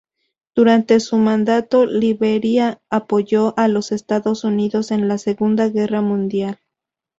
[0.55, 6.57] Durante su mandato, Liberia apoyó a los Estados Unidos en la Segunda Guerra Mundial.